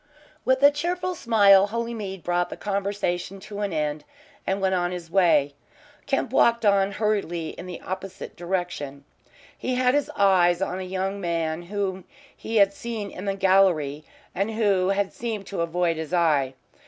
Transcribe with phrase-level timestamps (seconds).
[0.45, 4.03] With a cheerful smile Holymead brought the conversation to an end
[4.47, 5.53] and went on his way.
[6.07, 9.05] Kemp walked on hurriedly in the opposite direction.
[9.55, 14.03] He had his eyes on a young man whom he had seen in the gallery,
[14.33, 16.55] and who had seemed to avoid his eye.